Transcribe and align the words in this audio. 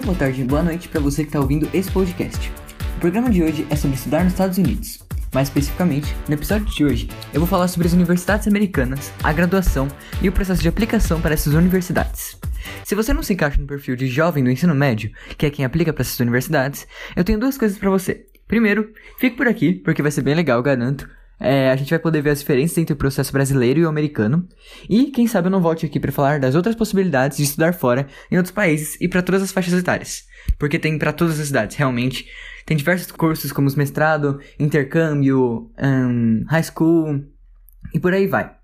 dia, 0.00 0.06
boa 0.06 0.16
tarde, 0.16 0.44
boa 0.44 0.62
noite 0.62 0.88
para 0.88 1.00
você 1.00 1.22
que 1.22 1.28
está 1.28 1.38
ouvindo 1.38 1.68
esse 1.74 1.90
podcast. 1.90 2.50
O 2.96 3.00
programa 3.00 3.30
de 3.30 3.42
hoje 3.42 3.66
é 3.70 3.76
sobre 3.76 3.96
estudar 3.96 4.24
nos 4.24 4.32
Estados 4.32 4.58
Unidos. 4.58 4.98
Mais 5.32 5.48
especificamente, 5.48 6.16
no 6.26 6.34
episódio 6.34 6.66
de 6.66 6.84
hoje, 6.84 7.08
eu 7.32 7.40
vou 7.40 7.46
falar 7.46 7.68
sobre 7.68 7.86
as 7.86 7.92
universidades 7.92 8.48
americanas, 8.48 9.12
a 9.22 9.32
graduação 9.32 9.88
e 10.20 10.28
o 10.28 10.32
processo 10.32 10.62
de 10.62 10.68
aplicação 10.68 11.20
para 11.20 11.34
essas 11.34 11.54
universidades. 11.54 12.38
Se 12.84 12.94
você 12.94 13.12
não 13.12 13.22
se 13.22 13.34
encaixa 13.34 13.60
no 13.60 13.66
perfil 13.66 13.94
de 13.94 14.06
jovem 14.06 14.42
do 14.42 14.50
ensino 14.50 14.74
médio, 14.74 15.12
que 15.36 15.46
é 15.46 15.50
quem 15.50 15.64
aplica 15.64 15.92
para 15.92 16.02
essas 16.02 16.18
universidades, 16.18 16.86
eu 17.14 17.22
tenho 17.22 17.38
duas 17.38 17.56
coisas 17.56 17.78
para 17.78 17.90
você. 17.90 18.26
Primeiro, 18.48 18.92
fique 19.18 19.36
por 19.36 19.46
aqui, 19.46 19.74
porque 19.74 20.02
vai 20.02 20.10
ser 20.10 20.22
bem 20.22 20.34
legal, 20.34 20.62
garanto. 20.62 21.08
É, 21.40 21.70
a 21.70 21.76
gente 21.76 21.88
vai 21.88 21.98
poder 21.98 22.20
ver 22.20 22.30
as 22.30 22.40
diferenças 22.40 22.76
entre 22.76 22.92
o 22.92 22.96
processo 22.96 23.32
brasileiro 23.32 23.80
e 23.80 23.84
o 23.84 23.88
americano. 23.88 24.46
E 24.88 25.06
quem 25.06 25.26
sabe 25.26 25.48
eu 25.48 25.50
não 25.50 25.62
volte 25.62 25.86
aqui 25.86 25.98
para 25.98 26.12
falar 26.12 26.38
das 26.38 26.54
outras 26.54 26.76
possibilidades 26.76 27.38
de 27.38 27.44
estudar 27.44 27.72
fora 27.72 28.06
em 28.30 28.36
outros 28.36 28.52
países 28.54 28.98
e 29.00 29.08
para 29.08 29.22
todas 29.22 29.42
as 29.42 29.50
faixas 29.50 29.72
etárias. 29.72 30.24
Porque 30.58 30.78
tem 30.78 30.98
para 30.98 31.12
todas 31.12 31.40
as 31.40 31.48
idades, 31.48 31.76
realmente. 31.76 32.28
Tem 32.66 32.76
diversos 32.76 33.10
cursos 33.10 33.52
como 33.52 33.66
os 33.66 33.74
mestrado, 33.74 34.38
intercâmbio, 34.58 35.70
um, 35.82 36.44
high 36.48 36.62
school 36.62 37.24
e 37.94 37.98
por 37.98 38.12
aí 38.12 38.26
vai. 38.26 38.54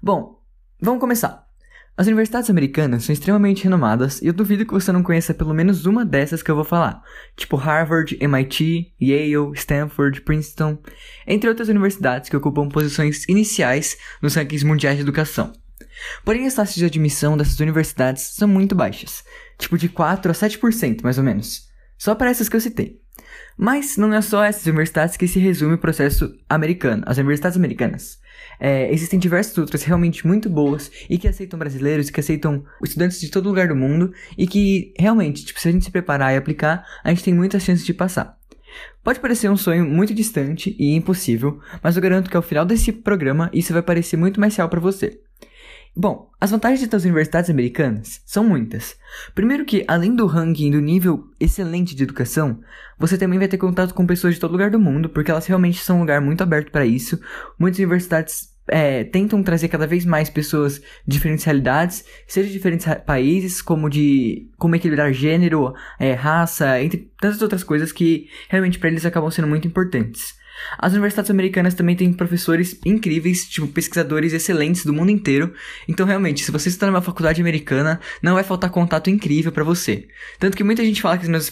Bom, 0.00 0.40
vamos 0.80 1.00
começar. 1.00 1.49
As 2.00 2.06
universidades 2.06 2.48
americanas 2.48 3.04
são 3.04 3.12
extremamente 3.12 3.64
renomadas 3.64 4.22
e 4.22 4.26
eu 4.26 4.32
duvido 4.32 4.64
que 4.64 4.72
você 4.72 4.90
não 4.90 5.02
conheça 5.02 5.34
pelo 5.34 5.52
menos 5.52 5.84
uma 5.84 6.02
dessas 6.02 6.42
que 6.42 6.50
eu 6.50 6.54
vou 6.54 6.64
falar, 6.64 7.02
tipo 7.36 7.56
Harvard, 7.56 8.16
MIT, 8.18 8.94
Yale, 8.98 9.52
Stanford, 9.52 10.22
Princeton, 10.22 10.78
entre 11.26 11.50
outras 11.50 11.68
universidades 11.68 12.30
que 12.30 12.36
ocupam 12.38 12.70
posições 12.70 13.28
iniciais 13.28 13.98
nos 14.22 14.34
rankings 14.34 14.64
mundiais 14.64 14.96
de 14.96 15.02
educação. 15.02 15.52
Porém, 16.24 16.46
as 16.46 16.54
taxas 16.54 16.76
de 16.76 16.86
admissão 16.86 17.36
dessas 17.36 17.60
universidades 17.60 18.34
são 18.34 18.48
muito 18.48 18.74
baixas, 18.74 19.22
tipo 19.58 19.76
de 19.76 19.90
4 19.90 20.30
a 20.30 20.34
7% 20.34 21.02
mais 21.02 21.18
ou 21.18 21.24
menos, 21.24 21.68
só 21.98 22.14
para 22.14 22.30
essas 22.30 22.48
que 22.48 22.56
eu 22.56 22.62
citei. 22.62 22.99
Mas 23.56 23.96
não 23.96 24.12
é 24.12 24.20
só 24.22 24.42
essas 24.42 24.66
universidades 24.66 25.16
que 25.16 25.28
se 25.28 25.38
resume 25.38 25.74
o 25.74 25.78
processo 25.78 26.34
americano, 26.48 27.02
as 27.06 27.18
universidades 27.18 27.56
americanas. 27.56 28.18
É, 28.58 28.92
existem 28.92 29.18
diversas 29.18 29.56
outras 29.56 29.82
realmente 29.82 30.26
muito 30.26 30.50
boas 30.50 30.90
e 31.08 31.16
que 31.16 31.26
aceitam 31.26 31.58
brasileiros 31.58 32.10
que 32.10 32.20
aceitam 32.20 32.64
estudantes 32.84 33.20
de 33.20 33.30
todo 33.30 33.48
lugar 33.48 33.68
do 33.68 33.76
mundo 33.76 34.12
e 34.36 34.46
que 34.46 34.92
realmente, 34.98 35.44
tipo, 35.44 35.58
se 35.58 35.68
a 35.68 35.72
gente 35.72 35.84
se 35.84 35.90
preparar 35.90 36.34
e 36.34 36.36
aplicar, 36.36 36.84
a 37.02 37.08
gente 37.08 37.24
tem 37.24 37.34
muitas 37.34 37.62
chances 37.62 37.86
de 37.86 37.94
passar. 37.94 38.38
Pode 39.02 39.18
parecer 39.18 39.50
um 39.50 39.56
sonho 39.56 39.84
muito 39.86 40.14
distante 40.14 40.76
e 40.78 40.94
impossível, 40.94 41.58
mas 41.82 41.96
eu 41.96 42.02
garanto 42.02 42.30
que 42.30 42.36
ao 42.36 42.42
final 42.42 42.64
desse 42.64 42.92
programa 42.92 43.50
isso 43.52 43.72
vai 43.72 43.82
parecer 43.82 44.16
muito 44.16 44.38
mais 44.38 44.54
real 44.54 44.68
para 44.68 44.80
você. 44.80 45.20
Bom, 45.94 46.30
as 46.40 46.52
vantagens 46.52 46.88
das 46.88 47.02
universidades 47.02 47.50
americanas 47.50 48.22
são 48.24 48.44
muitas. 48.44 48.96
Primeiro 49.34 49.64
que, 49.64 49.84
além 49.88 50.14
do 50.14 50.24
ranking 50.26 50.70
do 50.70 50.80
nível 50.80 51.28
excelente 51.38 51.96
de 51.96 52.04
educação, 52.04 52.60
você 52.98 53.18
também 53.18 53.38
vai 53.38 53.48
ter 53.48 53.58
contato 53.58 53.92
com 53.92 54.06
pessoas 54.06 54.34
de 54.34 54.40
todo 54.40 54.52
lugar 54.52 54.70
do 54.70 54.78
mundo, 54.78 55.08
porque 55.08 55.30
elas 55.30 55.46
realmente 55.46 55.82
são 55.82 55.96
um 55.96 56.00
lugar 56.00 56.20
muito 56.20 56.42
aberto 56.42 56.70
para 56.70 56.86
isso. 56.86 57.20
Muitas 57.58 57.78
universidades 57.80 58.50
é, 58.68 59.02
tentam 59.02 59.42
trazer 59.42 59.68
cada 59.68 59.86
vez 59.86 60.04
mais 60.04 60.30
pessoas 60.30 60.78
de 60.78 61.16
diferentes 61.16 61.44
realidades, 61.44 62.04
seja 62.26 62.46
de 62.46 62.52
diferentes 62.52 62.86
países, 63.04 63.60
como 63.60 63.90
de 63.90 64.48
como 64.56 64.76
equilibrar 64.76 65.12
gênero, 65.12 65.74
é, 65.98 66.12
raça, 66.12 66.80
entre 66.80 67.10
tantas 67.20 67.42
outras 67.42 67.64
coisas 67.64 67.90
que 67.90 68.28
realmente 68.48 68.78
para 68.78 68.88
eles 68.88 69.04
acabam 69.04 69.30
sendo 69.30 69.48
muito 69.48 69.66
importantes. 69.66 70.38
As 70.78 70.92
universidades 70.92 71.30
americanas 71.30 71.74
também 71.74 71.96
têm 71.96 72.12
professores 72.12 72.78
incríveis, 72.84 73.48
tipo 73.48 73.66
pesquisadores 73.68 74.32
excelentes 74.32 74.84
do 74.84 74.92
mundo 74.92 75.10
inteiro. 75.10 75.52
Então, 75.88 76.06
realmente, 76.06 76.44
se 76.44 76.50
você 76.50 76.68
está 76.68 76.86
numa 76.86 77.02
faculdade 77.02 77.40
americana, 77.40 78.00
não 78.22 78.34
vai 78.34 78.44
faltar 78.44 78.70
contato 78.70 79.10
incrível 79.10 79.52
para 79.52 79.64
você. 79.64 80.08
Tanto 80.38 80.56
que 80.56 80.64
muita 80.64 80.84
gente 80.84 81.02
fala 81.02 81.18
que 81.18 81.28
nas 81.28 81.50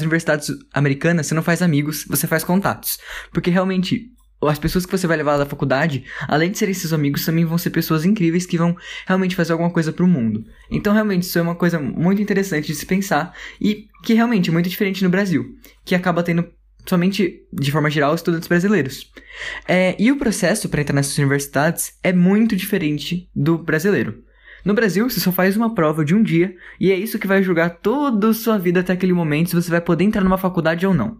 universidades 0.00 0.50
americanas 0.72 1.26
você 1.26 1.34
não 1.34 1.42
faz 1.42 1.62
amigos, 1.62 2.04
você 2.08 2.26
faz 2.26 2.44
contatos. 2.44 2.98
Porque 3.32 3.50
realmente 3.50 4.10
as 4.42 4.58
pessoas 4.58 4.86
que 4.86 4.96
você 4.96 5.06
vai 5.06 5.18
levar 5.18 5.36
da 5.36 5.44
faculdade, 5.44 6.02
além 6.26 6.50
de 6.50 6.56
serem 6.56 6.72
seus 6.72 6.94
amigos, 6.94 7.26
também 7.26 7.44
vão 7.44 7.58
ser 7.58 7.68
pessoas 7.68 8.06
incríveis 8.06 8.46
que 8.46 8.56
vão 8.56 8.74
realmente 9.06 9.36
fazer 9.36 9.52
alguma 9.52 9.70
coisa 9.70 9.92
pro 9.92 10.06
mundo. 10.06 10.42
Então, 10.70 10.94
realmente, 10.94 11.24
isso 11.24 11.38
é 11.38 11.42
uma 11.42 11.54
coisa 11.54 11.78
muito 11.78 12.22
interessante 12.22 12.68
de 12.68 12.74
se 12.74 12.86
pensar 12.86 13.34
e 13.60 13.88
que 14.02 14.14
realmente 14.14 14.48
é 14.48 14.52
muito 14.52 14.68
diferente 14.68 15.04
no 15.04 15.10
Brasil, 15.10 15.44
que 15.84 15.94
acaba 15.94 16.22
tendo 16.22 16.46
somente 16.86 17.42
de 17.52 17.72
forma 17.72 17.90
geral, 17.90 18.14
estudantes 18.14 18.48
brasileiros. 18.48 19.10
É, 19.66 19.94
e 19.98 20.10
o 20.10 20.16
processo 20.16 20.68
para 20.68 20.80
entrar 20.80 20.94
nessas 20.94 21.16
universidades 21.18 21.94
é 22.02 22.12
muito 22.12 22.56
diferente 22.56 23.28
do 23.34 23.58
brasileiro. 23.58 24.22
No 24.64 24.74
Brasil, 24.74 25.08
você 25.08 25.20
só 25.20 25.32
faz 25.32 25.56
uma 25.56 25.74
prova 25.74 26.04
de 26.04 26.14
um 26.14 26.22
dia 26.22 26.54
e 26.78 26.92
é 26.92 26.94
isso 26.94 27.18
que 27.18 27.26
vai 27.26 27.42
julgar 27.42 27.78
toda 27.78 28.30
a 28.30 28.34
sua 28.34 28.58
vida 28.58 28.80
até 28.80 28.92
aquele 28.92 29.12
momento 29.12 29.50
se 29.50 29.56
você 29.56 29.70
vai 29.70 29.80
poder 29.80 30.04
entrar 30.04 30.22
numa 30.22 30.38
faculdade 30.38 30.86
ou 30.86 30.92
não. 30.92 31.16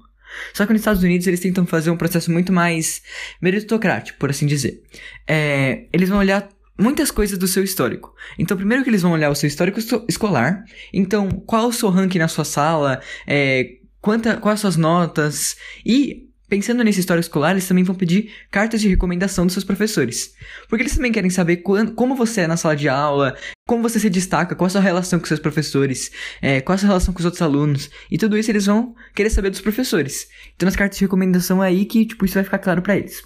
Só 0.52 0.64
que 0.64 0.72
nos 0.72 0.80
Estados 0.80 1.02
Unidos 1.02 1.26
eles 1.26 1.40
tentam 1.40 1.66
fazer 1.66 1.90
um 1.90 1.96
processo 1.96 2.30
muito 2.30 2.52
mais 2.52 3.02
meritocrático, 3.40 4.18
por 4.18 4.30
assim 4.30 4.46
dizer. 4.46 4.82
É, 5.26 5.86
eles 5.92 6.08
vão 6.08 6.18
olhar 6.18 6.48
muitas 6.78 7.10
coisas 7.10 7.36
do 7.36 7.48
seu 7.48 7.62
histórico. 7.62 8.14
Então, 8.38 8.56
primeiro 8.56 8.82
que 8.82 8.90
eles 8.90 9.02
vão 9.02 9.12
olhar 9.12 9.30
o 9.30 9.34
seu 9.34 9.46
histórico 9.46 9.80
escolar. 10.08 10.64
Então, 10.92 11.28
qual 11.30 11.68
o 11.68 11.72
seu 11.72 11.90
ranking 11.90 12.18
na 12.18 12.28
sua 12.28 12.44
sala? 12.44 13.00
É, 13.26 13.79
quanta, 14.00 14.36
quais 14.36 14.54
as 14.54 14.60
suas 14.60 14.76
notas 14.76 15.56
e 15.84 16.30
Pensando 16.50 16.82
nesse 16.82 16.98
história 16.98 17.20
escolar, 17.20 17.52
eles 17.52 17.68
também 17.68 17.84
vão 17.84 17.94
pedir 17.94 18.32
cartas 18.50 18.80
de 18.80 18.88
recomendação 18.88 19.46
dos 19.46 19.52
seus 19.52 19.64
professores. 19.64 20.34
Porque 20.68 20.82
eles 20.82 20.96
também 20.96 21.12
querem 21.12 21.30
saber 21.30 21.58
quando, 21.58 21.92
como 21.92 22.16
você 22.16 22.40
é 22.40 22.46
na 22.48 22.56
sala 22.56 22.74
de 22.74 22.88
aula, 22.88 23.36
como 23.68 23.84
você 23.84 24.00
se 24.00 24.10
destaca, 24.10 24.56
qual 24.56 24.66
a 24.66 24.70
sua 24.70 24.80
relação 24.80 25.20
com 25.20 25.26
seus 25.26 25.38
professores, 25.38 26.10
é, 26.42 26.60
qual 26.60 26.74
a 26.74 26.78
sua 26.78 26.88
relação 26.88 27.14
com 27.14 27.20
os 27.20 27.24
outros 27.24 27.40
alunos. 27.40 27.88
E 28.10 28.18
tudo 28.18 28.36
isso 28.36 28.50
eles 28.50 28.66
vão 28.66 28.96
querer 29.14 29.30
saber 29.30 29.50
dos 29.50 29.60
professores. 29.60 30.26
Então 30.56 30.68
as 30.68 30.74
cartas 30.74 30.98
de 30.98 31.04
recomendação 31.04 31.62
é 31.62 31.68
aí 31.68 31.84
que, 31.84 32.04
tipo, 32.04 32.24
isso 32.24 32.34
vai 32.34 32.42
ficar 32.42 32.58
claro 32.58 32.82
para 32.82 32.96
eles. 32.96 33.22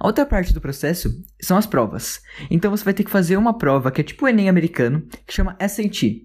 A 0.00 0.06
outra 0.06 0.24
parte 0.24 0.54
do 0.54 0.60
processo 0.60 1.22
são 1.42 1.58
as 1.58 1.66
provas. 1.66 2.22
Então 2.50 2.70
você 2.70 2.82
vai 2.82 2.94
ter 2.94 3.04
que 3.04 3.10
fazer 3.10 3.36
uma 3.36 3.58
prova 3.58 3.90
que 3.90 4.00
é 4.00 4.04
tipo 4.04 4.24
o 4.24 4.28
Enem 4.28 4.48
americano, 4.48 5.06
que 5.26 5.34
chama 5.34 5.54
SAT. 5.60 6.22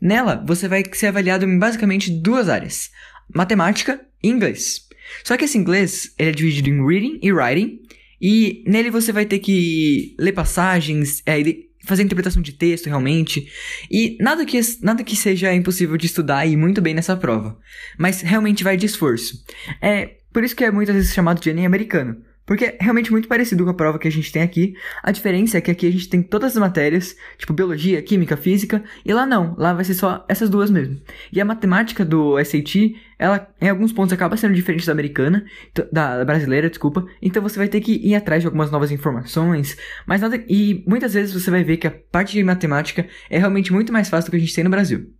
Nela, 0.00 0.42
você 0.46 0.68
vai 0.68 0.84
ser 0.92 1.08
avaliado 1.08 1.44
em 1.44 1.58
basicamente 1.58 2.10
duas 2.10 2.48
áreas 2.48 2.90
matemática 3.34 4.00
e 4.22 4.28
inglês. 4.28 4.88
Só 5.24 5.36
que 5.36 5.44
esse 5.44 5.58
inglês 5.58 6.14
ele 6.18 6.30
é 6.30 6.32
dividido 6.32 6.68
em 6.68 6.86
reading 6.86 7.18
e 7.22 7.32
writing, 7.32 7.80
e 8.20 8.62
nele 8.66 8.90
você 8.90 9.12
vai 9.12 9.24
ter 9.24 9.38
que 9.38 10.14
ler 10.18 10.32
passagens, 10.32 11.22
é, 11.26 11.40
fazer 11.84 12.02
interpretação 12.02 12.42
de 12.42 12.52
texto 12.52 12.86
realmente, 12.86 13.48
e 13.90 14.16
nada 14.20 14.44
que, 14.44 14.60
nada 14.82 15.02
que 15.02 15.16
seja 15.16 15.54
impossível 15.54 15.96
de 15.96 16.06
estudar 16.06 16.46
e 16.46 16.56
muito 16.56 16.80
bem 16.80 16.94
nessa 16.94 17.16
prova, 17.16 17.58
mas 17.98 18.20
realmente 18.20 18.62
vai 18.62 18.76
de 18.76 18.86
esforço. 18.86 19.42
É 19.80 20.16
por 20.32 20.44
isso 20.44 20.54
que 20.54 20.64
é 20.64 20.70
muitas 20.70 20.94
vezes 20.94 21.14
chamado 21.14 21.40
de 21.40 21.50
Enem 21.50 21.66
americano. 21.66 22.22
Porque 22.50 22.64
é 22.64 22.76
realmente 22.80 23.12
muito 23.12 23.28
parecido 23.28 23.62
com 23.62 23.70
a 23.70 23.74
prova 23.74 23.96
que 23.96 24.08
a 24.08 24.10
gente 24.10 24.32
tem 24.32 24.42
aqui. 24.42 24.74
A 25.04 25.12
diferença 25.12 25.56
é 25.56 25.60
que 25.60 25.70
aqui 25.70 25.86
a 25.86 25.92
gente 25.92 26.08
tem 26.08 26.20
todas 26.20 26.56
as 26.56 26.58
matérias, 26.58 27.16
tipo 27.38 27.52
biologia, 27.52 28.02
química, 28.02 28.36
física, 28.36 28.82
e 29.06 29.14
lá 29.14 29.24
não, 29.24 29.54
lá 29.56 29.72
vai 29.72 29.84
ser 29.84 29.94
só 29.94 30.24
essas 30.28 30.50
duas 30.50 30.68
mesmo. 30.68 31.00
E 31.32 31.40
a 31.40 31.44
matemática 31.44 32.04
do 32.04 32.36
SAT, 32.44 32.96
ela 33.16 33.48
em 33.60 33.68
alguns 33.68 33.92
pontos 33.92 34.12
acaba 34.12 34.36
sendo 34.36 34.52
diferente 34.52 34.84
da 34.84 34.90
americana, 34.90 35.44
da 35.92 36.24
brasileira, 36.24 36.68
desculpa. 36.68 37.06
Então 37.22 37.40
você 37.40 37.56
vai 37.56 37.68
ter 37.68 37.80
que 37.80 37.92
ir 37.92 38.16
atrás 38.16 38.42
de 38.42 38.48
algumas 38.48 38.68
novas 38.68 38.90
informações, 38.90 39.76
mas 40.04 40.20
nada 40.20 40.44
e 40.48 40.82
muitas 40.88 41.14
vezes 41.14 41.32
você 41.32 41.52
vai 41.52 41.62
ver 41.62 41.76
que 41.76 41.86
a 41.86 41.92
parte 42.10 42.32
de 42.32 42.42
matemática 42.42 43.06
é 43.30 43.38
realmente 43.38 43.72
muito 43.72 43.92
mais 43.92 44.08
fácil 44.08 44.28
do 44.28 44.32
que 44.32 44.38
a 44.38 44.40
gente 44.40 44.56
tem 44.56 44.64
no 44.64 44.70
Brasil. 44.70 45.19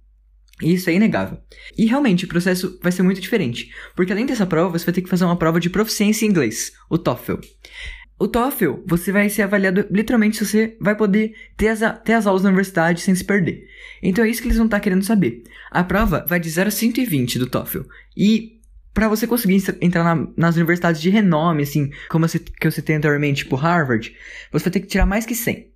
Isso 0.63 0.91
é 0.91 0.95
inegável. 0.95 1.39
E 1.77 1.87
realmente 1.87 2.25
o 2.25 2.29
processo 2.29 2.79
vai 2.83 2.93
ser 2.93 3.03
muito 3.03 3.21
diferente, 3.21 3.71
porque 3.95 4.13
além 4.13 4.27
dessa 4.27 4.47
prova, 4.47 4.79
você 4.79 4.85
vai 4.85 4.95
ter 4.95 5.03
que 5.03 5.09
fazer 5.09 5.25
uma 5.25 5.37
prova 5.37 5.61
de 5.61 5.71
proficiência 5.71 6.27
em 6.27 6.29
inglês, 6.29 6.73
o 6.89 6.99
TOEFL. 6.99 7.37
O 8.19 8.29
TOEFL, 8.29 8.83
você 8.87 9.11
vai 9.11 9.31
ser 9.31 9.43
avaliado 9.43 9.87
literalmente 9.91 10.37
se 10.37 10.45
você 10.45 10.77
vai 10.79 10.95
poder 10.95 11.35
ter 11.57 11.69
as, 11.69 11.81
ter 12.05 12.13
as 12.13 12.27
aulas 12.27 12.43
na 12.43 12.51
universidade 12.51 13.01
sem 13.01 13.15
se 13.15 13.25
perder. 13.25 13.67
Então 14.03 14.23
é 14.23 14.29
isso 14.29 14.43
que 14.43 14.49
eles 14.49 14.59
vão 14.59 14.67
estar 14.67 14.79
querendo 14.81 15.03
saber. 15.03 15.43
A 15.71 15.83
prova 15.83 16.27
vai 16.29 16.39
de 16.39 16.51
0 16.51 16.69
a 16.69 16.71
120 16.71 17.39
do 17.39 17.47
TOEFL. 17.47 17.81
E 18.15 18.61
para 18.93 19.09
você 19.09 19.27
conseguir 19.27 19.63
entrar 19.81 20.05
na, 20.05 20.29
nas 20.37 20.57
universidades 20.57 21.01
de 21.01 21.09
renome, 21.09 21.63
assim, 21.63 21.91
como 22.11 22.29
você, 22.29 22.39
que 22.39 22.67
eu 22.67 22.71
citei 22.73 22.97
anteriormente, 22.97 23.45
tipo 23.45 23.57
Harvard, 23.57 24.15
você 24.53 24.65
vai 24.65 24.73
ter 24.73 24.81
que 24.81 24.89
tirar 24.89 25.07
mais 25.07 25.25
que 25.25 25.35
100. 25.35 25.71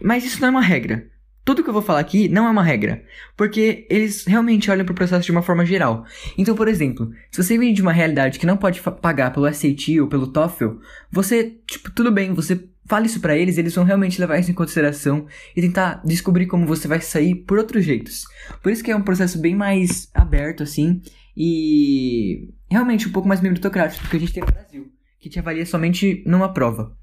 Mas 0.00 0.24
isso 0.24 0.40
não 0.40 0.48
é 0.48 0.50
uma 0.52 0.62
regra. 0.62 1.06
Tudo 1.44 1.62
que 1.62 1.68
eu 1.68 1.74
vou 1.74 1.82
falar 1.82 2.00
aqui 2.00 2.28
não 2.28 2.46
é 2.46 2.50
uma 2.50 2.62
regra, 2.62 3.04
porque 3.36 3.86
eles 3.90 4.24
realmente 4.24 4.70
olham 4.70 4.84
para 4.84 4.92
o 4.92 4.96
processo 4.96 5.26
de 5.26 5.32
uma 5.32 5.42
forma 5.42 5.66
geral. 5.66 6.06
Então, 6.38 6.54
por 6.54 6.68
exemplo, 6.68 7.10
se 7.30 7.42
você 7.42 7.58
vem 7.58 7.74
de 7.74 7.82
uma 7.82 7.92
realidade 7.92 8.38
que 8.38 8.46
não 8.46 8.56
pode 8.56 8.80
pagar 8.80 9.32
pelo 9.32 9.52
SAT 9.52 10.00
ou 10.00 10.08
pelo 10.08 10.26
TOEFL, 10.26 10.78
você, 11.10 11.58
tipo, 11.66 11.90
tudo 11.90 12.10
bem, 12.10 12.32
você 12.32 12.66
fala 12.86 13.06
isso 13.06 13.20
para 13.20 13.36
eles, 13.36 13.58
eles 13.58 13.74
vão 13.74 13.84
realmente 13.84 14.20
levar 14.20 14.38
isso 14.38 14.50
em 14.50 14.54
consideração 14.54 15.26
e 15.54 15.60
tentar 15.60 16.00
descobrir 16.04 16.46
como 16.46 16.66
você 16.66 16.88
vai 16.88 17.00
sair 17.00 17.34
por 17.34 17.58
outros 17.58 17.84
jeitos. 17.84 18.24
Por 18.62 18.72
isso 18.72 18.82
que 18.82 18.90
é 18.90 18.96
um 18.96 19.02
processo 19.02 19.38
bem 19.38 19.54
mais 19.54 20.08
aberto, 20.14 20.62
assim, 20.62 21.02
e 21.36 22.48
realmente 22.70 23.08
um 23.08 23.12
pouco 23.12 23.28
mais 23.28 23.40
meritocrático 23.40 24.04
do 24.04 24.10
que 24.10 24.16
a 24.16 24.20
gente 24.20 24.32
tem 24.32 24.42
no 24.42 24.52
Brasil, 24.52 24.90
que 25.20 25.28
te 25.28 25.38
avalia 25.38 25.66
somente 25.66 26.22
numa 26.26 26.52
prova. 26.52 26.96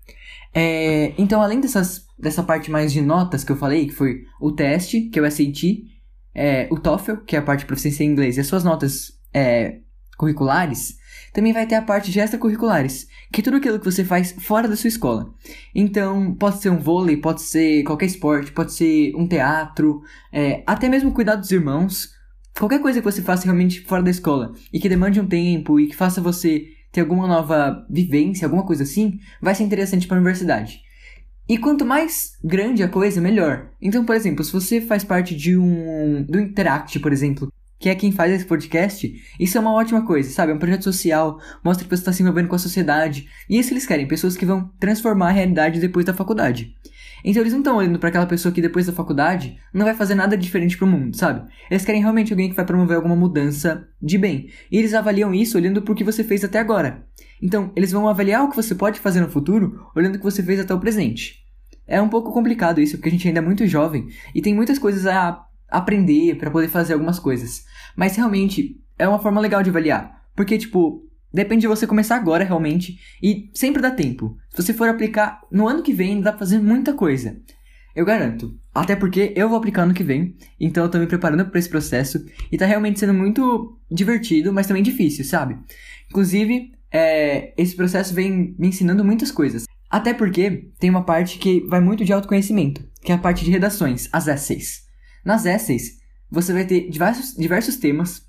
É, 0.53 1.13
então, 1.17 1.41
além 1.41 1.61
dessas, 1.61 2.05
dessa 2.17 2.43
parte 2.43 2.69
mais 2.69 2.91
de 2.91 3.01
notas 3.01 3.43
que 3.43 3.51
eu 3.51 3.57
falei, 3.57 3.87
que 3.87 3.93
foi 3.93 4.25
o 4.39 4.51
teste, 4.51 5.01
que 5.09 5.19
é 5.19 5.21
o 5.21 5.31
SAT, 5.31 5.85
é, 6.33 6.67
o 6.71 6.79
TOEFL, 6.79 7.17
que 7.25 7.35
é 7.35 7.39
a 7.39 7.41
parte 7.41 7.61
de 7.61 7.65
proficiência 7.65 8.03
em 8.03 8.07
inglês, 8.07 8.37
e 8.37 8.41
as 8.41 8.47
suas 8.47 8.63
notas 8.63 9.13
é, 9.33 9.79
curriculares, 10.17 10.97
também 11.33 11.53
vai 11.53 11.65
ter 11.65 11.75
a 11.75 11.81
parte 11.81 12.11
de 12.11 12.19
extracurriculares, 12.19 13.07
que 13.31 13.39
é 13.39 13.43
tudo 13.43 13.57
aquilo 13.57 13.79
que 13.79 13.85
você 13.85 14.03
faz 14.03 14.33
fora 14.33 14.67
da 14.67 14.75
sua 14.75 14.89
escola. 14.89 15.33
Então, 15.73 16.35
pode 16.35 16.61
ser 16.61 16.69
um 16.69 16.79
vôlei, 16.79 17.17
pode 17.17 17.41
ser 17.41 17.83
qualquer 17.83 18.07
esporte, 18.07 18.51
pode 18.51 18.73
ser 18.73 19.15
um 19.15 19.27
teatro, 19.27 20.01
é, 20.31 20.63
até 20.67 20.89
mesmo 20.89 21.13
cuidar 21.13 21.35
dos 21.35 21.51
irmãos. 21.51 22.09
Qualquer 22.57 22.81
coisa 22.81 22.99
que 22.99 23.05
você 23.05 23.21
faça 23.21 23.45
realmente 23.45 23.79
fora 23.81 24.03
da 24.03 24.11
escola 24.11 24.53
e 24.73 24.79
que 24.79 24.89
demande 24.89 25.21
um 25.21 25.27
tempo 25.27 25.79
e 25.79 25.87
que 25.87 25.95
faça 25.95 26.19
você 26.19 26.67
ter 26.91 27.01
alguma 27.01 27.27
nova 27.27 27.85
vivência, 27.89 28.45
alguma 28.45 28.65
coisa 28.65 28.83
assim, 28.83 29.19
vai 29.41 29.55
ser 29.55 29.63
interessante 29.63 30.07
para 30.07 30.17
a 30.17 30.19
universidade. 30.19 30.81
E 31.47 31.57
quanto 31.57 31.85
mais 31.85 32.37
grande 32.43 32.83
a 32.83 32.87
coisa, 32.87 33.19
melhor. 33.19 33.69
Então, 33.81 34.05
por 34.05 34.15
exemplo, 34.15 34.43
se 34.43 34.53
você 34.53 34.79
faz 34.79 35.03
parte 35.03 35.35
de 35.35 35.57
um 35.57 36.23
do 36.23 36.39
Interact, 36.39 36.99
por 36.99 37.11
exemplo, 37.11 37.51
que 37.77 37.89
é 37.89 37.95
quem 37.95 38.11
faz 38.11 38.31
esse 38.31 38.45
podcast, 38.45 39.11
isso 39.39 39.57
é 39.57 39.61
uma 39.61 39.73
ótima 39.73 40.05
coisa, 40.05 40.29
sabe? 40.29 40.51
É 40.51 40.55
um 40.55 40.59
projeto 40.59 40.83
social, 40.83 41.39
mostra 41.63 41.83
que 41.83 41.89
você 41.89 42.01
está 42.01 42.13
se 42.13 42.21
envolvendo 42.21 42.47
com 42.47 42.55
a 42.55 42.59
sociedade. 42.59 43.27
E 43.49 43.57
isso 43.57 43.73
eles 43.73 43.87
querem, 43.87 44.07
pessoas 44.07 44.37
que 44.37 44.45
vão 44.45 44.69
transformar 44.79 45.29
a 45.29 45.31
realidade 45.31 45.79
depois 45.79 46.05
da 46.05 46.13
faculdade. 46.13 46.75
Então 47.23 47.41
eles 47.41 47.53
não 47.53 47.59
estão 47.59 47.77
olhando 47.77 47.99
para 47.99 48.09
aquela 48.09 48.25
pessoa 48.25 48.51
que 48.51 48.61
depois 48.61 48.85
da 48.85 48.93
faculdade 48.93 49.57
não 49.73 49.85
vai 49.85 49.93
fazer 49.93 50.15
nada 50.15 50.37
diferente 50.37 50.77
pro 50.77 50.87
mundo, 50.87 51.15
sabe? 51.15 51.49
Eles 51.69 51.85
querem 51.85 52.01
realmente 52.01 52.33
alguém 52.33 52.49
que 52.49 52.55
vai 52.55 52.65
promover 52.65 52.95
alguma 52.95 53.15
mudança 53.15 53.87
de 54.01 54.17
bem. 54.17 54.49
E 54.71 54.77
eles 54.77 54.93
avaliam 54.93 55.33
isso 55.33 55.57
olhando 55.57 55.81
pro 55.81 55.95
que 55.95 56.03
você 56.03 56.23
fez 56.23 56.43
até 56.43 56.59
agora. 56.59 57.05
Então, 57.41 57.71
eles 57.75 57.91
vão 57.91 58.07
avaliar 58.07 58.43
o 58.43 58.49
que 58.49 58.55
você 58.55 58.75
pode 58.75 58.99
fazer 58.99 59.21
no 59.21 59.29
futuro 59.29 59.87
olhando 59.95 60.15
o 60.15 60.17
que 60.17 60.23
você 60.23 60.43
fez 60.43 60.59
até 60.59 60.73
o 60.73 60.79
presente. 60.79 61.41
É 61.87 62.01
um 62.01 62.09
pouco 62.09 62.31
complicado 62.31 62.79
isso, 62.79 62.97
porque 62.97 63.09
a 63.09 63.11
gente 63.11 63.27
ainda 63.27 63.39
é 63.39 63.43
muito 63.43 63.65
jovem 63.67 64.07
e 64.33 64.41
tem 64.41 64.53
muitas 64.53 64.79
coisas 64.79 65.05
a 65.05 65.45
aprender 65.67 66.35
para 66.35 66.51
poder 66.51 66.67
fazer 66.67 66.93
algumas 66.93 67.19
coisas. 67.19 67.65
Mas 67.95 68.15
realmente 68.15 68.79
é 68.97 69.07
uma 69.07 69.19
forma 69.19 69.41
legal 69.41 69.63
de 69.63 69.69
avaliar. 69.69 70.21
Porque, 70.35 70.57
tipo, 70.57 71.03
depende 71.33 71.61
de 71.61 71.67
você 71.67 71.87
começar 71.87 72.15
agora 72.15 72.43
realmente 72.43 72.99
e 73.21 73.49
sempre 73.53 73.81
dá 73.81 73.91
tempo. 73.91 74.37
Se 74.49 74.61
você 74.61 74.73
for 74.73 74.89
aplicar 74.89 75.41
no 75.51 75.67
ano 75.67 75.83
que 75.83 75.93
vem, 75.93 76.21
dá 76.21 76.31
pra 76.31 76.39
fazer 76.39 76.59
muita 76.59 76.93
coisa. 76.93 77.37
Eu 77.95 78.05
garanto. 78.05 78.57
Até 78.73 78.95
porque 78.95 79.33
eu 79.35 79.49
vou 79.49 79.57
aplicar 79.57 79.83
ano 79.83 79.93
que 79.93 80.03
vem, 80.03 80.35
então 80.59 80.83
eu 80.83 80.89
tô 80.89 80.97
me 80.97 81.07
preparando 81.07 81.45
para 81.45 81.59
esse 81.59 81.67
processo 81.67 82.25
e 82.51 82.57
tá 82.57 82.65
realmente 82.65 82.99
sendo 82.99 83.13
muito 83.13 83.77
divertido, 83.91 84.53
mas 84.53 84.65
também 84.65 84.81
difícil, 84.81 85.25
sabe? 85.25 85.57
Inclusive, 86.09 86.71
é, 86.89 87.53
esse 87.57 87.75
processo 87.75 88.13
vem 88.13 88.55
me 88.57 88.67
ensinando 88.67 89.03
muitas 89.03 89.31
coisas. 89.31 89.65
Até 89.89 90.13
porque 90.13 90.69
tem 90.79 90.89
uma 90.89 91.03
parte 91.03 91.37
que 91.37 91.61
vai 91.67 91.81
muito 91.81 92.05
de 92.05 92.13
autoconhecimento, 92.13 92.81
que 93.03 93.11
é 93.11 93.15
a 93.15 93.17
parte 93.17 93.43
de 93.43 93.51
redações, 93.51 94.07
as 94.13 94.27
essays. 94.27 94.83
Nas 95.25 95.45
essays, 95.45 95.97
você 96.29 96.53
vai 96.53 96.65
ter 96.65 96.89
diversos, 96.89 97.35
diversos 97.35 97.75
temas 97.75 98.25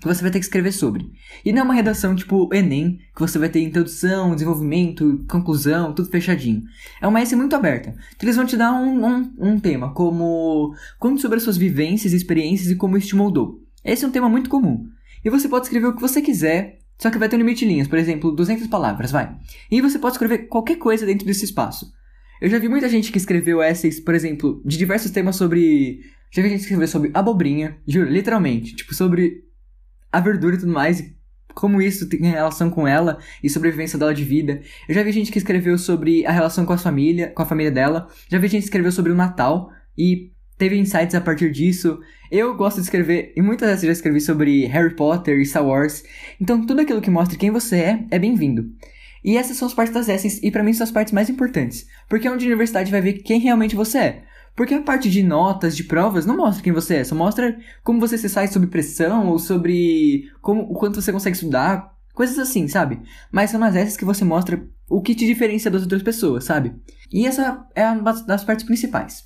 que 0.00 0.06
você 0.06 0.22
vai 0.22 0.30
ter 0.30 0.38
que 0.38 0.44
escrever 0.46 0.72
sobre. 0.72 1.12
E 1.44 1.52
não 1.52 1.60
é 1.60 1.64
uma 1.64 1.74
redação 1.74 2.14
tipo 2.16 2.48
Enem, 2.54 2.98
que 3.14 3.20
você 3.20 3.38
vai 3.38 3.48
ter 3.48 3.60
introdução, 3.60 4.34
desenvolvimento, 4.34 5.24
conclusão, 5.28 5.92
tudo 5.92 6.10
fechadinho. 6.10 6.62
É 7.00 7.06
uma 7.06 7.20
essay 7.20 7.36
muito 7.36 7.54
aberta. 7.54 7.94
Que 8.18 8.24
eles 8.24 8.36
vão 8.36 8.46
te 8.46 8.56
dar 8.56 8.72
um, 8.72 9.06
um, 9.06 9.34
um 9.38 9.60
tema, 9.60 9.92
como 9.92 10.74
conte 10.98 11.20
sobre 11.20 11.36
as 11.36 11.42
suas 11.42 11.58
vivências, 11.58 12.14
experiências 12.14 12.70
e 12.70 12.76
como 12.76 12.96
isso 12.96 13.08
te 13.08 13.16
moldou. 13.16 13.60
Esse 13.84 14.04
é 14.04 14.08
um 14.08 14.12
tema 14.12 14.28
muito 14.28 14.48
comum. 14.48 14.88
E 15.22 15.28
você 15.28 15.48
pode 15.48 15.66
escrever 15.66 15.88
o 15.88 15.94
que 15.94 16.00
você 16.00 16.22
quiser, 16.22 16.78
só 16.98 17.10
que 17.10 17.18
vai 17.18 17.28
ter 17.28 17.36
um 17.36 17.40
limite 17.40 17.60
de 17.60 17.72
linhas, 17.72 17.86
por 17.86 17.98
exemplo, 17.98 18.32
200 18.32 18.66
palavras, 18.68 19.10
vai. 19.10 19.36
E 19.70 19.82
você 19.82 19.98
pode 19.98 20.14
escrever 20.14 20.48
qualquer 20.48 20.76
coisa 20.76 21.04
dentro 21.04 21.26
desse 21.26 21.44
espaço. 21.44 21.92
Eu 22.40 22.48
já 22.48 22.58
vi 22.58 22.70
muita 22.70 22.88
gente 22.88 23.12
que 23.12 23.18
escreveu 23.18 23.62
essays, 23.62 24.00
por 24.00 24.14
exemplo, 24.14 24.62
de 24.64 24.78
diversos 24.78 25.10
temas 25.10 25.36
sobre 25.36 26.00
já 26.30 26.42
vi 26.42 26.48
gente 26.48 26.60
escrever 26.60 26.86
sobre 26.86 27.10
abobrinha, 27.12 27.76
juro, 27.86 28.08
literalmente. 28.08 28.76
Tipo, 28.76 28.94
sobre 28.94 29.42
a 30.12 30.20
verdura 30.20 30.56
e 30.56 30.58
tudo 30.58 30.72
mais, 30.72 31.00
e 31.00 31.16
como 31.54 31.82
isso 31.82 32.08
tem 32.08 32.20
relação 32.20 32.70
com 32.70 32.86
ela 32.86 33.18
e 33.42 33.50
sobrevivência 33.50 33.98
dela 33.98 34.14
de 34.14 34.24
vida. 34.24 34.60
Eu 34.88 34.94
já 34.94 35.02
vi 35.02 35.12
gente 35.12 35.32
que 35.32 35.38
escreveu 35.38 35.76
sobre 35.76 36.24
a 36.26 36.32
relação 36.32 36.64
com 36.64 36.72
a 36.72 36.78
família, 36.78 37.28
com 37.28 37.42
a 37.42 37.46
família 37.46 37.72
dela. 37.72 38.08
Já 38.28 38.38
vi 38.38 38.48
gente 38.48 38.62
que 38.62 38.66
escreveu 38.66 38.92
sobre 38.92 39.12
o 39.12 39.16
Natal 39.16 39.70
e 39.96 40.32
teve 40.56 40.76
insights 40.76 41.14
a 41.14 41.20
partir 41.20 41.50
disso. 41.50 42.00
Eu 42.30 42.54
gosto 42.54 42.76
de 42.76 42.82
escrever, 42.82 43.32
e 43.36 43.42
muitas 43.42 43.68
vezes 43.68 43.84
já 43.84 43.92
escrevi 43.92 44.20
sobre 44.20 44.66
Harry 44.66 44.94
Potter 44.94 45.38
e 45.38 45.46
Star 45.46 45.66
Wars. 45.66 46.04
Então, 46.40 46.64
tudo 46.64 46.80
aquilo 46.80 47.00
que 47.00 47.10
mostra 47.10 47.38
quem 47.38 47.50
você 47.50 47.76
é, 47.76 48.04
é 48.10 48.18
bem-vindo. 48.18 48.70
E 49.24 49.36
essas 49.36 49.56
são 49.56 49.66
as 49.66 49.74
partes 49.74 49.92
das 49.92 50.08
essays, 50.08 50.40
e 50.42 50.50
para 50.50 50.62
mim 50.62 50.72
são 50.72 50.84
as 50.84 50.90
partes 50.90 51.12
mais 51.12 51.28
importantes. 51.28 51.86
Porque 52.08 52.28
é 52.28 52.30
onde 52.30 52.44
a 52.44 52.48
universidade 52.48 52.90
vai 52.90 53.00
ver 53.00 53.14
quem 53.14 53.40
realmente 53.40 53.76
você 53.76 53.98
é. 53.98 54.22
Porque 54.54 54.74
a 54.74 54.82
parte 54.82 55.08
de 55.08 55.22
notas, 55.22 55.76
de 55.76 55.84
provas, 55.84 56.26
não 56.26 56.36
mostra 56.36 56.62
quem 56.62 56.72
você 56.72 56.96
é, 56.96 57.04
só 57.04 57.14
mostra 57.14 57.58
como 57.82 58.00
você 58.00 58.18
se 58.18 58.28
sai 58.28 58.48
sob 58.48 58.66
pressão 58.66 59.28
ou 59.28 59.38
sobre 59.38 60.30
como, 60.40 60.62
o 60.62 60.74
quanto 60.74 61.00
você 61.00 61.12
consegue 61.12 61.34
estudar, 61.34 61.94
coisas 62.14 62.38
assim, 62.38 62.68
sabe? 62.68 63.00
Mas 63.32 63.50
são 63.50 63.60
nas 63.60 63.74
essas 63.74 63.96
que 63.96 64.04
você 64.04 64.24
mostra 64.24 64.62
o 64.88 65.00
que 65.00 65.14
te 65.14 65.24
diferencia 65.24 65.70
das 65.70 65.82
outras 65.82 66.02
pessoas, 66.02 66.44
sabe? 66.44 66.74
E 67.12 67.26
essa 67.26 67.66
é 67.74 67.86
uma 67.86 68.12
das 68.24 68.44
partes 68.44 68.64
principais. 68.64 69.24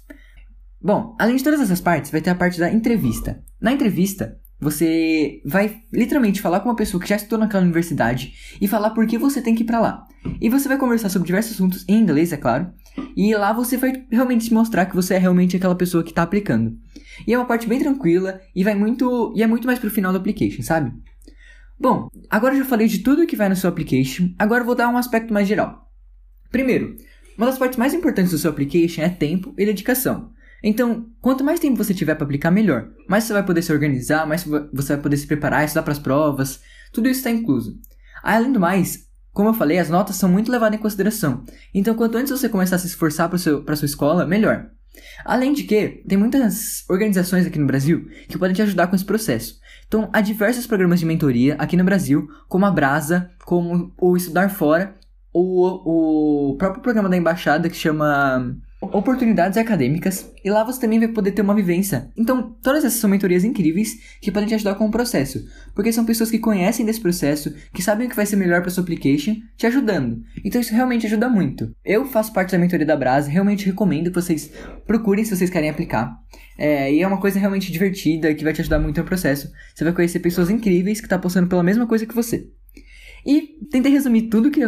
Bom, 0.81 1.17
além 1.19 1.37
de 1.37 1.43
todas 1.43 1.61
essas 1.61 1.81
partes, 1.81 2.11
vai 2.11 2.21
ter 2.21 2.31
a 2.31 2.35
parte 2.35 2.61
da 2.61 2.71
entrevista. 2.71 3.43
Na 3.61 3.73
entrevista, 3.73 4.39
você 4.61 5.43
vai 5.45 5.83
literalmente 5.93 6.41
falar 6.41 6.61
com 6.61 6.69
uma 6.69 6.77
pessoa 6.77 7.03
que 7.03 7.09
já 7.09 7.17
estudou 7.17 7.39
naquela 7.39 7.65
universidade 7.65 8.35
e 8.61 8.69
falar 8.69 8.91
por 8.91 9.07
que 9.07 9.19
você 9.19 9.43
tem 9.43 9.55
que 9.55 9.63
ir 9.63 9.67
para 9.67 9.81
lá. 9.81 10.07
E 10.41 10.49
você 10.49 10.69
vai 10.69 10.79
conversar 10.79 11.09
sobre 11.09 11.27
diversos 11.27 11.53
assuntos 11.53 11.85
em 11.89 11.99
inglês, 11.99 12.33
é 12.33 12.37
claro. 12.37 12.73
E 13.17 13.35
lá 13.35 13.53
você 13.53 13.77
vai 13.77 14.05
realmente 14.11 14.45
se 14.45 14.55
mostrar 14.55 14.87
que 14.87 14.95
você 14.95 15.15
é 15.15 15.19
realmente 15.19 15.57
aquela 15.57 15.75
pessoa 15.75 16.03
que 16.03 16.11
está 16.11 16.23
aplicando. 16.23 16.77
E 17.27 17.33
é 17.33 17.39
uma 17.39 17.47
parte 17.47 17.69
bem 17.69 17.79
tranquila 17.79 18.41
e 18.55 18.65
vai 18.65 18.75
muito 18.75 19.33
e 19.37 19.43
é 19.43 19.47
muito 19.47 19.67
mais 19.67 19.79
pro 19.79 19.91
final 19.91 20.13
do 20.13 20.19
application, 20.19 20.63
sabe? 20.63 20.93
Bom, 21.79 22.09
agora 22.31 22.55
eu 22.55 22.59
já 22.59 22.65
falei 22.65 22.87
de 22.87 23.01
tudo 23.01 23.27
que 23.27 23.37
vai 23.37 23.49
no 23.49 23.57
seu 23.57 23.69
application, 23.69 24.33
agora 24.39 24.63
eu 24.63 24.67
vou 24.67 24.75
dar 24.75 24.89
um 24.89 24.97
aspecto 24.97 25.35
mais 25.35 25.47
geral. 25.47 25.91
Primeiro, 26.51 26.97
uma 27.37 27.47
das 27.47 27.59
partes 27.59 27.77
mais 27.77 27.93
importantes 27.93 28.31
do 28.31 28.39
seu 28.39 28.51
application 28.51 29.03
é 29.03 29.09
tempo 29.09 29.53
e 29.59 29.67
dedicação. 29.67 30.31
Então, 30.67 31.11
quanto 31.21 31.45
mais 31.45 31.61
tempo 31.61 31.77
você 31.77 31.93
tiver 31.93 32.15
para 32.15 32.25
aplicar, 32.25 32.51
melhor. 32.51 32.89
Mais 33.07 33.25
você 33.25 33.35
vai 33.35 33.43
poder 33.43 33.61
se 33.61 33.71
organizar, 33.71 34.27
mais 34.27 34.45
você 34.73 34.95
vai 34.95 35.03
poder 35.03 35.19
se 35.19 35.27
preparar, 35.27 35.63
estudar 35.63 35.83
para 35.83 35.93
as 35.93 35.99
provas. 35.99 36.63
Tudo 36.91 37.07
isso 37.07 37.19
está 37.19 37.31
incluso. 37.31 37.79
Além 38.23 38.51
do 38.51 38.59
mais, 38.59 39.05
como 39.31 39.51
eu 39.51 39.55
falei, 39.55 39.79
as 39.79 39.91
notas 39.91 40.17
são 40.17 40.27
muito 40.27 40.51
levadas 40.51 40.79
em 40.79 40.83
consideração. 40.83 41.45
Então, 41.75 41.95
quanto 41.95 42.17
antes 42.17 42.31
você 42.31 42.49
começar 42.49 42.77
a 42.77 42.79
se 42.79 42.87
esforçar 42.87 43.29
para 43.29 43.77
sua 43.77 43.85
escola, 43.85 44.25
melhor. 44.25 44.71
Além 45.23 45.53
de 45.53 45.65
que, 45.65 46.03
tem 46.09 46.17
muitas 46.17 46.83
organizações 46.89 47.47
aqui 47.47 47.59
no 47.59 47.67
Brasil 47.67 48.09
que 48.27 48.39
podem 48.39 48.55
te 48.55 48.63
ajudar 48.63 48.87
com 48.87 48.97
esse 48.97 49.05
processo. 49.05 49.59
Então, 49.87 50.09
há 50.15 50.23
diversos 50.23 50.67
programas 50.67 50.99
de 50.99 51.05
mentoria 51.05 51.57
aqui 51.59 51.77
no 51.77 51.85
Brasil, 51.85 52.27
como 52.49 52.65
a 52.65 52.71
Brasa, 52.71 53.31
como 53.45 53.93
o 54.01 54.17
Estudar 54.17 54.49
Fora, 54.49 54.97
o, 55.31 56.53
o 56.53 56.57
próprio 56.57 56.83
programa 56.83 57.11
da 57.11 57.19
Embaixada 57.19 57.69
que 57.69 57.77
chama 57.77 58.57
oportunidades 58.93 59.59
acadêmicas 59.59 60.31
e 60.45 60.51
lá 60.51 60.65
você 60.65 60.81
também 60.81 60.99
vai 60.99 61.09
poder 61.09 61.33
ter 61.33 61.43
uma 61.43 61.55
vivência. 61.55 62.11
Então, 62.17 62.57
todas 62.63 62.85
essas 62.85 63.01
são 63.01 63.09
mentorias 63.09 63.45
incríveis 63.45 64.19
que 64.21 64.31
podem 64.31 64.49
te 64.49 64.55
ajudar 64.55 64.75
com 64.75 64.87
o 64.87 64.91
processo, 64.91 65.45
porque 65.75 65.93
são 65.93 66.05
pessoas 66.05 66.31
que 66.31 66.39
conhecem 66.39 66.85
desse 66.85 67.01
processo, 67.01 67.55
que 67.73 67.83
sabem 67.83 68.07
o 68.07 68.11
que 68.11 68.17
vai 68.17 68.27
ser 68.27 68.37
melhor 68.37 68.61
para 68.61 68.71
sua 68.71 68.83
application, 68.83 69.37
te 69.57 69.67
ajudando. 69.67 70.23
Então 70.45 70.61
isso 70.61 70.75
realmente 70.75 71.07
ajuda 71.07 71.29
muito. 71.29 71.75
Eu 71.85 72.05
faço 72.07 72.33
parte 72.33 72.53
da 72.53 72.59
mentoria 72.59 72.87
da 72.87 72.97
Brasa, 72.97 73.31
realmente 73.31 73.67
recomendo 73.67 74.11
que 74.11 74.21
vocês 74.21 74.51
procurem 74.87 75.25
se 75.25 75.37
vocês 75.37 75.51
querem 75.51 75.71
aplicar. 75.71 76.17
É, 76.57 76.93
e 76.93 77.01
é 77.01 77.07
uma 77.07 77.21
coisa 77.21 77.39
realmente 77.39 77.73
divertida 77.73 78.35
que 78.35 78.45
vai 78.45 78.53
te 78.53 78.61
ajudar 78.61 78.79
muito 78.79 78.99
no 78.99 79.07
processo. 79.07 79.51
Você 79.75 79.85
vai 79.85 79.93
conhecer 79.93 80.21
pessoas 80.21 80.51
incríveis 80.51 81.01
que 81.01 81.07
estão 81.07 81.19
tá 81.19 81.23
passando 81.23 81.49
pela 81.49 81.63
mesma 81.63 81.87
coisa 81.87 82.07
que 82.07 82.15
você. 82.15 82.49
E 83.27 83.59
tentei 83.71 83.91
resumir 83.91 84.29
tudo 84.29 84.51
que 84.51 84.61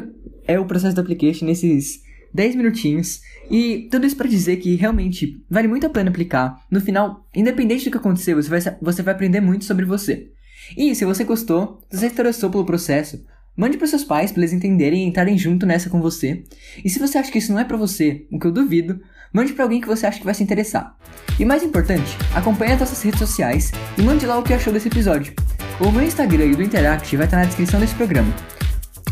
é 0.46 0.58
o 0.58 0.64
processo 0.64 0.96
da 0.96 1.02
application 1.02 1.44
nesses 1.44 2.06
10 2.33 2.56
minutinhos. 2.56 3.21
E 3.50 3.88
tudo 3.90 4.06
isso 4.06 4.16
para 4.16 4.28
dizer 4.28 4.56
que 4.56 4.75
realmente 4.75 5.42
vale 5.49 5.68
muito 5.68 5.87
a 5.87 5.90
pena 5.90 6.11
aplicar. 6.11 6.61
No 6.71 6.80
final, 6.80 7.26
independente 7.35 7.85
do 7.85 7.90
que 7.90 7.97
acontecer, 7.97 8.35
você 8.35 8.49
vai, 8.49 8.76
você 8.80 9.02
vai 9.02 9.14
aprender 9.14 9.40
muito 9.40 9.64
sobre 9.64 9.85
você. 9.85 10.30
E 10.76 10.95
se 10.95 11.04
você 11.04 11.25
gostou, 11.25 11.80
se 11.90 11.99
você 11.99 12.06
interessou 12.06 12.50
pelo 12.50 12.64
processo, 12.64 13.25
mande 13.56 13.78
para 13.78 13.87
seus 13.87 14.04
pais 14.04 14.33
para 14.33 14.40
eles 14.40 14.52
entenderem 14.52 15.04
e 15.04 15.06
entrarem 15.06 15.38
junto 15.38 15.64
nessa 15.64 15.88
com 15.88 16.00
você. 16.00 16.45
E 16.85 16.90
se 16.90 16.99
você 16.99 17.18
acha 17.18 17.30
que 17.30 17.38
isso 17.38 17.52
não 17.52 17.61
é 17.61 17.64
para 17.64 17.76
você, 17.76 18.26
o 18.30 18.38
que 18.38 18.47
eu 18.47 18.52
duvido, 18.52 19.00
mande 19.33 19.52
para 19.52 19.64
alguém 19.64 19.80
que 19.80 19.88
você 19.88 20.06
acha 20.06 20.18
que 20.18 20.25
vai 20.25 20.35
se 20.35 20.42
interessar. 20.42 20.97
E 21.38 21.45
mais 21.45 21.62
importante, 21.62 22.16
acompanhe 22.35 22.73
as 22.73 22.80
nossas 22.80 23.02
redes 23.02 23.18
sociais 23.18 23.73
e 23.97 24.02
mande 24.02 24.26
lá 24.26 24.38
o 24.38 24.42
que 24.42 24.54
achou 24.54 24.73
desse 24.73 24.88
episódio. 24.88 25.35
O 25.80 25.90
meu 25.90 26.02
Instagram 26.02 26.47
e 26.47 26.52
o 26.52 26.56
do 26.56 26.62
Interact 26.62 27.16
vai 27.16 27.26
estar 27.26 27.38
na 27.38 27.45
descrição 27.45 27.78
desse 27.78 27.95
programa. 27.95 28.33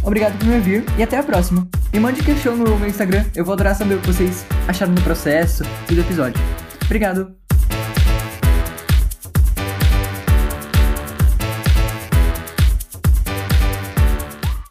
Obrigado 0.02 0.38
por 0.38 0.47
me 0.47 0.56
ouvir 0.56 0.85
e 0.99 1.02
até 1.02 1.18
a 1.18 1.23
próxima. 1.23 1.68
Me 1.95 2.01
mande 2.01 2.25
questão 2.25 2.57
no 2.57 2.77
meu 2.77 2.89
Instagram, 2.89 3.25
eu 3.37 3.45
vou 3.45 3.53
adorar 3.53 3.77
saber 3.77 3.95
o 3.95 4.01
que 4.01 4.09
vocês 4.09 4.45
acharam 4.67 4.93
do 4.93 5.03
processo 5.03 5.63
e 5.89 5.95
do 5.95 6.01
episódio. 6.01 6.43
Obrigado! 6.87 7.44